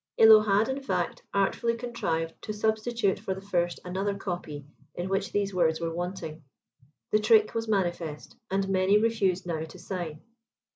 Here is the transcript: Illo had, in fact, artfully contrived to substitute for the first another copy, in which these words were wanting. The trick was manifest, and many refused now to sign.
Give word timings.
Illo 0.17 0.39
had, 0.41 0.67
in 0.67 0.81
fact, 0.81 1.21
artfully 1.31 1.75
contrived 1.77 2.33
to 2.41 2.51
substitute 2.53 3.19
for 3.19 3.35
the 3.35 3.39
first 3.41 3.79
another 3.85 4.15
copy, 4.15 4.65
in 4.95 5.09
which 5.09 5.31
these 5.31 5.53
words 5.53 5.79
were 5.79 5.93
wanting. 5.93 6.43
The 7.11 7.19
trick 7.19 7.53
was 7.53 7.67
manifest, 7.67 8.35
and 8.49 8.67
many 8.67 8.97
refused 8.97 9.45
now 9.45 9.63
to 9.65 9.77
sign. 9.77 10.21